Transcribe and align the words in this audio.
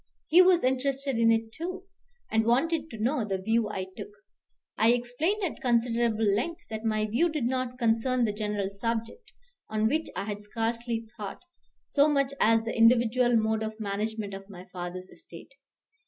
He 0.29 0.41
was 0.41 0.63
interested 0.63 1.19
in 1.19 1.31
it 1.31 1.51
too, 1.51 1.83
and 2.31 2.43
wanted 2.43 2.89
to 2.89 2.97
know 2.97 3.23
the 3.23 3.37
view 3.37 3.69
I 3.69 3.85
took. 3.95 4.09
I 4.75 4.93
explained 4.93 5.43
at 5.43 5.61
considerable 5.61 6.25
length 6.25 6.61
that 6.71 6.83
my 6.83 7.05
view 7.05 7.29
did 7.29 7.43
not 7.43 7.77
concern 7.77 8.25
the 8.25 8.33
general 8.33 8.71
subject, 8.71 9.31
on 9.69 9.87
which 9.87 10.07
I 10.15 10.23
had 10.25 10.41
scarcely 10.41 11.05
thought, 11.17 11.43
so 11.85 12.07
much 12.07 12.33
as 12.39 12.63
the 12.63 12.75
individual 12.75 13.35
mode 13.35 13.61
of 13.61 13.79
management 13.79 14.33
of 14.33 14.49
my 14.49 14.65
father's 14.73 15.07
estate. 15.07 15.53